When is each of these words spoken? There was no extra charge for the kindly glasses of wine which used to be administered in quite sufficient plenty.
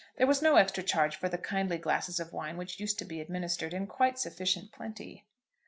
There 0.17 0.25
was 0.25 0.41
no 0.41 0.55
extra 0.55 0.81
charge 0.81 1.15
for 1.15 1.29
the 1.29 1.37
kindly 1.37 1.77
glasses 1.77 2.19
of 2.19 2.33
wine 2.33 2.57
which 2.57 2.79
used 2.79 2.97
to 2.97 3.05
be 3.05 3.21
administered 3.21 3.71
in 3.71 3.85
quite 3.85 4.17
sufficient 4.17 4.71
plenty. 4.71 5.27